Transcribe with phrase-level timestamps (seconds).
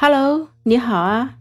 [0.00, 1.34] Hello，你好啊！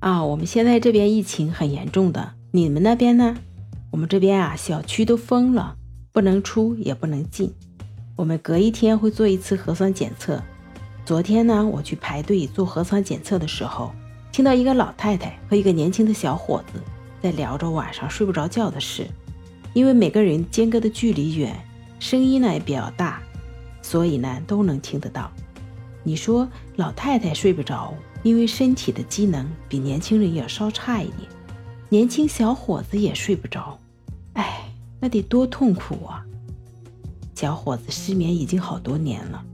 [0.00, 3.36] 啊，我们现在这边疫情很严重的，你们那边呢？
[3.90, 5.76] 我们这边啊，小区都封了，
[6.10, 7.52] 不能出也不能进。
[8.16, 10.42] 我们隔一天会做一次核酸检测。
[11.04, 13.92] 昨天呢，我去排队做核酸检测的时候，
[14.32, 16.80] 听到一个老太太和一个年轻的小伙子
[17.20, 19.06] 在聊着晚上睡不着觉的事。
[19.74, 21.54] 因为每个人间隔的距离远，
[21.98, 23.20] 声音呢也比较大，
[23.82, 25.30] 所以呢都能听得到。
[26.04, 27.92] 你说老太太睡不着，
[28.22, 31.22] 因为身体的机能比年轻人要稍差一点；
[31.88, 33.76] 年轻小伙子也睡不着，
[34.34, 36.24] 哎，那得多痛苦啊！
[37.34, 39.44] 小伙子失眠已经好多年了，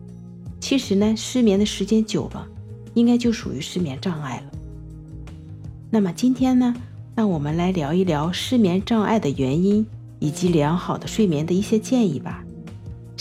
[0.60, 2.46] 其实呢，失眠的时间久了，
[2.92, 4.58] 应该就属于失眠障碍了。
[5.90, 6.74] 那么今天呢，
[7.14, 9.86] 让我们来聊一聊失眠障碍的原因。
[10.22, 12.44] 以及良好的睡眠的一些建议吧。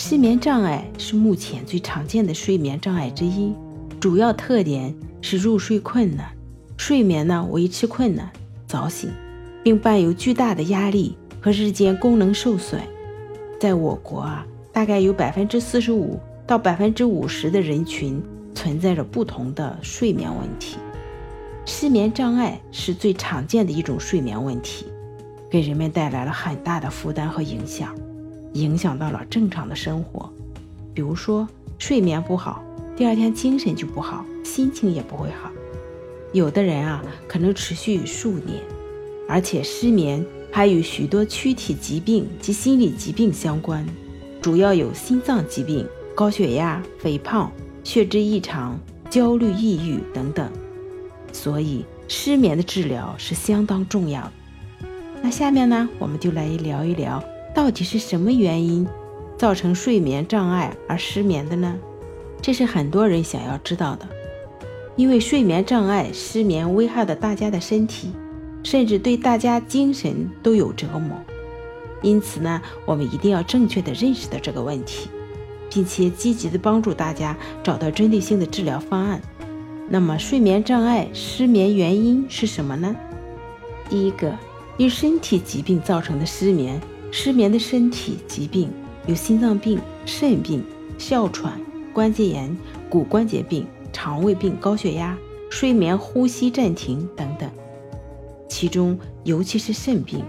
[0.01, 3.53] 失眠障碍是目前最常见的睡眠障碍之一，
[3.99, 6.25] 主要特点是入睡困难、
[6.77, 8.31] 睡眠呢维持困难、
[8.65, 9.11] 早醒，
[9.61, 12.81] 并伴有巨大的压力和日间功能受损。
[13.59, 18.23] 在我国啊，大概有百分之四十五到百分之五十的人群
[18.55, 20.77] 存在着不同的睡眠问题。
[21.65, 24.85] 失眠障碍是最常见的一种睡眠问题。
[25.51, 27.93] 给人们带来了很大的负担和影响，
[28.53, 30.31] 影响到了正常的生活。
[30.93, 31.47] 比如说，
[31.77, 32.63] 睡眠不好，
[32.95, 35.49] 第二天精神就不好，心情也不会好。
[36.33, 38.61] 有的人啊，可能持续数年，
[39.27, 43.85] 而且失眠还与许多躯体疾病及心理疾病相关，
[44.41, 47.51] 主要有心脏疾病、高血压、肥胖、
[47.83, 50.51] 血脂异常、焦虑、抑郁等等。
[51.31, 54.31] 所以，失眠的治疗是相当重要的。
[55.21, 58.87] 那下面呢，我们就来聊一聊，到底是什么原因
[59.37, 61.75] 造成睡眠障碍而失眠的呢？
[62.41, 64.07] 这是很多人想要知道的。
[64.95, 68.11] 因为睡眠障碍、失眠危害了大家的身体，
[68.63, 71.17] 甚至对大家精神都有折磨。
[72.01, 75.09] 因此呢，我们一定要正确的认识到这个问题，
[75.69, 79.21] 并且积极的帮助大家找到针对性的治疗方案。
[79.89, 82.95] 那么，睡眠障碍、失眠原因是什么呢？
[83.89, 84.33] 第一个。
[84.77, 86.79] 因身体疾病造成的失眠，
[87.11, 88.69] 失眠的身体疾病
[89.07, 90.63] 有心脏病、肾病、
[90.97, 91.59] 哮喘、
[91.93, 92.55] 关节炎、
[92.89, 95.17] 骨关节病、肠胃病、高血压、
[95.49, 97.49] 睡眠呼吸暂停等等。
[98.47, 100.23] 其中，尤其是肾病，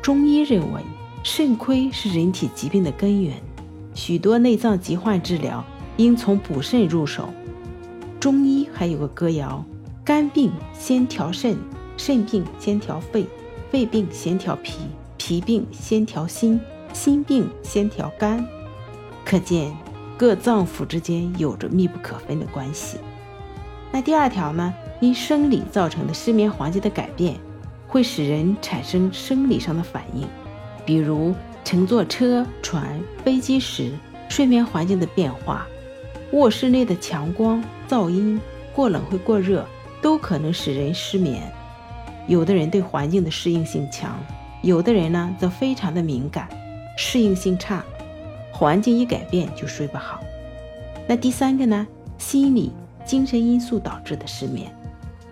[0.00, 0.80] 中医认为
[1.22, 3.34] 肾亏是人体疾病的根源，
[3.94, 5.64] 许多内脏疾患治疗
[5.96, 7.28] 应从补肾入手。
[8.18, 9.64] 中医还有个歌谣：
[10.04, 11.56] 肝病先调肾，
[11.96, 13.26] 肾病先调肺。
[13.70, 14.78] 肺病先调脾，
[15.28, 16.58] 脾病先调心，
[16.94, 18.42] 心病先调肝。
[19.26, 19.76] 可见
[20.16, 22.96] 各脏腑之间有着密不可分的关系。
[23.92, 24.72] 那第二条呢？
[25.02, 27.36] 因生理造成的失眠环境的改变，
[27.86, 30.26] 会使人产生生理上的反应，
[30.86, 33.92] 比如乘坐车、船、飞机时
[34.30, 35.66] 睡眠环境的变化，
[36.32, 38.40] 卧室内的强光、噪音、
[38.74, 39.62] 过冷会过热，
[40.00, 41.42] 都可能使人失眠。
[42.26, 44.18] 有的人对环境的适应性强，
[44.62, 46.48] 有的人呢则非常的敏感，
[46.96, 47.84] 适应性差，
[48.52, 50.20] 环境一改变就睡不好。
[51.06, 51.86] 那第三个呢，
[52.18, 52.72] 心理、
[53.04, 54.70] 精神因素导致的失眠，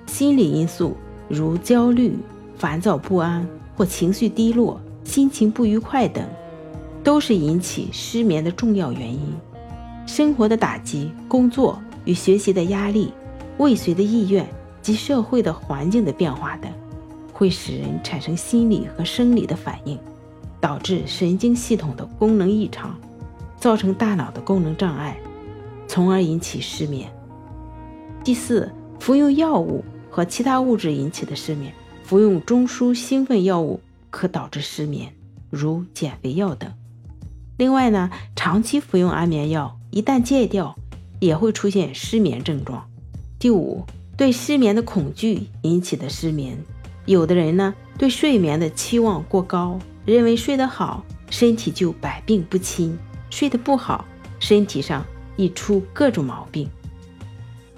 [0.06, 0.97] 心理因素
[1.28, 2.16] 如焦虑、
[2.56, 6.25] 烦躁不安或情绪低落、心情不愉快等，
[7.03, 9.34] 都是引起失眠的重要原因。
[10.06, 13.12] 生活的打击、工作与学习的压力、
[13.59, 14.47] 未遂的意愿
[14.81, 16.70] 及社会的环境的变化等。
[17.38, 19.98] 会使人产生心理和生理的反应，
[20.58, 22.98] 导致神经系统的功能异常，
[23.60, 25.19] 造成大脑的功能障碍，
[25.86, 27.12] 从而引起失眠。
[28.24, 31.74] 第四，服用药物和其他物质引起的失眠，
[32.04, 35.12] 服用中枢兴奋药物可导致失眠，
[35.50, 36.72] 如减肥药等。
[37.58, 40.74] 另外呢，长期服用安眠药，一旦戒掉，
[41.20, 42.88] 也会出现失眠症状。
[43.38, 43.84] 第五，
[44.16, 46.56] 对失眠的恐惧引起的失眠。
[47.06, 52.97] 有的人呢，对睡眠的期望过高，认为睡得好，身体就百病不侵；
[53.30, 54.04] 睡得不好，
[54.41, 55.04] 身体上
[55.36, 56.68] 易出各种毛病。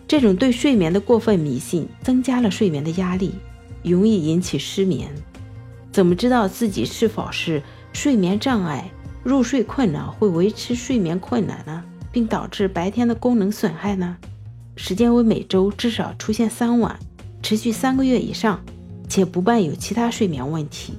[0.07, 3.35] 这种对睡眠的过分迷信，增加了睡眠的压力，
[3.83, 5.11] 容易引起失眠。
[5.93, 8.91] 怎么知道自己是否是睡眠障碍？
[9.23, 14.17] 入睡困难会维持睡眠困难呢，并导致白天的功能损害呢？
[14.77, 16.99] 时间为每周至少出现三晚，
[17.43, 18.59] 持续三个月以上。
[19.09, 20.93] 且不伴有其他睡眠问题，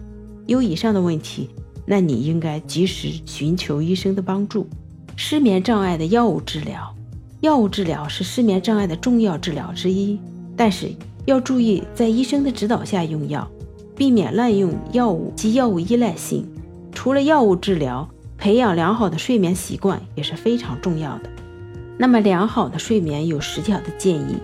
[0.47, 1.50] 有以上的问题，
[1.85, 4.67] 那你应该及时寻求医生的帮助。
[5.15, 6.95] 失眠障碍的药物治疗，
[7.41, 10.19] 药物治疗是失眠障碍的重要治疗之一，
[10.56, 10.89] 但是
[11.25, 13.47] 要注意在医生的指导下用药，
[13.95, 16.47] 避免滥用药物及药物依赖性。
[16.91, 21.29] 除了药物治疗，培养良好的睡眠习惯也是非常重要的。
[21.97, 24.38] 那么，良好的睡眠有十条的建议。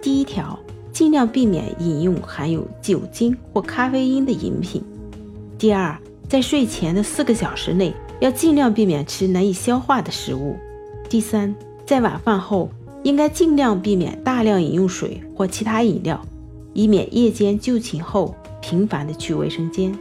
[0.00, 0.56] 第一条，
[0.96, 4.82] 尽量避免饮用含有酒精或咖啡因的饮品。
[5.58, 5.94] 第二，
[6.26, 10.56] 在睡前的四个小时内，要尽量避免吃难以消化的食物。
[11.06, 11.54] 第三，
[11.84, 12.70] 在晚饭后，
[13.02, 16.18] 应该尽量避免大量饮用水或其他饮料，
[16.72, 19.94] 以免夜间就寝后频繁的去卫生间。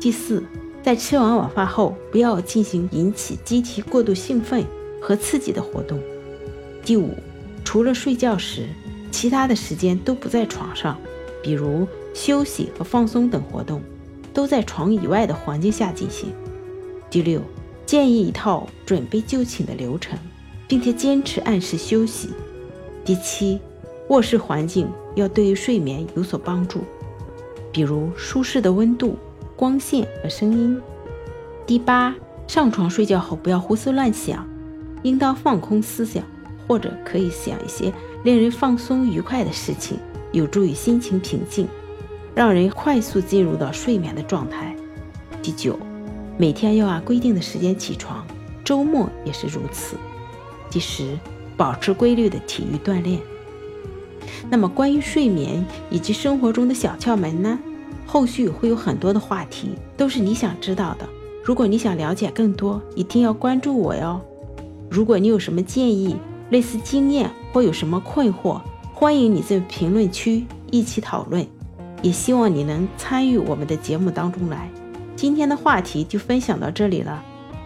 [0.00, 0.44] 第四，
[0.80, 4.64] 在吃完晚饭后，不要进行引起机体过度兴奋
[5.02, 5.98] 和刺激的活动。
[6.84, 7.10] 第五，
[7.64, 8.68] 除了睡觉时，
[9.16, 10.98] 其他的时间都不在床上，
[11.42, 13.80] 比如休息和放松等活动。
[14.34, 16.30] 都在床以外的环境下进行。
[17.08, 17.40] 第六，
[17.86, 20.18] 建议一套准备就寝的流程，
[20.68, 22.28] 并且坚持按时休息。
[23.02, 23.58] 第七，
[24.10, 26.84] 卧室环境要对于睡眠有所帮助，
[27.72, 29.16] 比如舒适的温度、
[29.56, 30.78] 光线和声音。
[31.66, 32.14] 第八，
[32.46, 34.46] 上床睡觉后不要胡思乱想，
[35.02, 36.22] 应当放空思想，
[36.66, 37.92] 或者可以想一些
[38.24, 39.98] 令人放松愉快的事情，
[40.32, 41.66] 有助于心情平静。
[42.34, 44.76] 让人快速进入到睡眠的状态。
[45.42, 45.78] 第九，
[46.36, 48.26] 每天要按规定的时间起床，
[48.62, 49.96] 周末也是如此。
[50.68, 51.18] 第十，
[51.56, 53.18] 保持规律的体育锻炼。
[54.50, 57.58] 那么，关于睡眠以及生活中的小窍门呢？
[58.04, 61.08] 后续会有很多的话题，都是你想知道的。
[61.42, 64.20] 如果你想了解更多，一定要关注我哟。
[64.90, 66.16] 如果你有什么建议、
[66.50, 68.60] 类似经验或有什么困惑，
[68.92, 71.46] 欢迎你在评论区一起讨论。
[72.02, 74.70] 也希望你能参与我们的节目当中来。
[75.16, 77.24] 今天的话题就分享到这里了，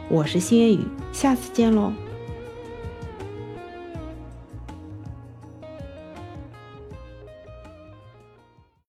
[0.09, 0.81] 我是星月雨，
[1.13, 1.93] 下次见喽。